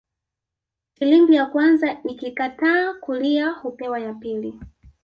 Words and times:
Filimbi 0.93 1.35
ya 1.35 1.45
kwanza 1.45 1.97
ikikataa 2.03 2.93
kulia 2.93 3.49
hupewa 3.51 3.99
ya 3.99 4.13
pili 4.13 4.59